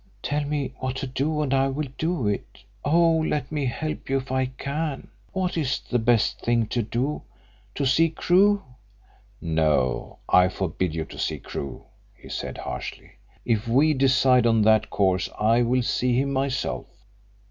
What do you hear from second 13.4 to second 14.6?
"If we decide